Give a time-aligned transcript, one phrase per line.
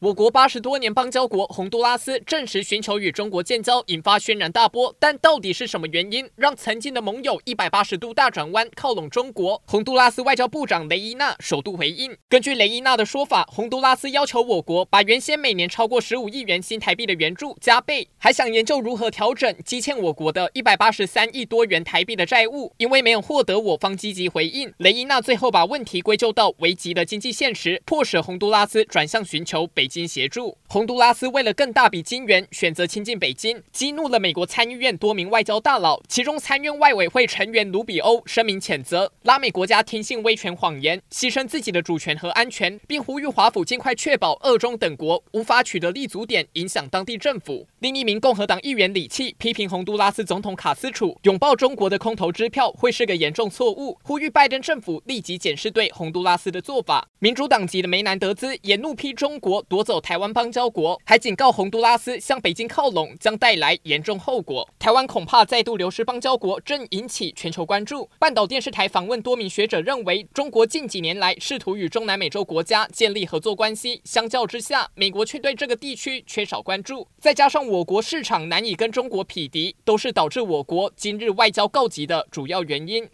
[0.00, 4.94] 我国八十多年邦交国洪都拉斯证实寻求与中国建交，引发轩然大波。
[5.00, 9.60] 但到底是什么原因，让曾经的盟友一百八十度大转弯，靠拢中国？
[9.66, 12.16] 洪都拉斯外交部长雷伊娜首度回应。
[12.28, 22.72] 根据雷伊娜的说法，洪都拉斯要求我国把原先每年超过十五亿元新台币的援助加倍，还想研究如何调整积欠我国的一百八十三亿多元台币的债务。
[22.76, 29.87] 因为没有获得我方积极回应，雷伊娜最后把问题归咎到危急的经济现实，迫使洪都拉斯转向寻求北。
[29.88, 36.02] 北京协助，洪都拉斯为了更大笔金援，选择亲近北京，激怒了美国参议院多名外交大佬。
[36.06, 47.66] 其中，参院外委会成员卢比欧声明谴责拉美国家听信威权谎言，牺牲自己的主权和安全，并呼吁华府尽快确保俄中等国无法取得立足点，影响当地政府。
[47.78, 57.08] 另一名共和党议员李契批评洪都拉斯总统卡斯楚拥抱中国的空头支票会是个严重错误，呼吁拜登政府立即检视对洪都拉斯的做法。
[57.20, 64.68] 民主党籍的梅南德兹也怒批中国夺走台湾邦交国，还警告洪都拉斯向北京靠拢将带来严重后果。
[64.76, 68.10] 台湾恐怕再度流失邦交国，正引起全球关注。
[68.18, 77.06] 半岛电视台访问多名学者认为，中国近几年来试图与中南美洲国家建立合作关系，相较之下，美国却对这个地区缺少关注。
[77.20, 83.06] 再加上我国市场难以跟中国匹敌，都是导致我国今日外交告急的主要原因。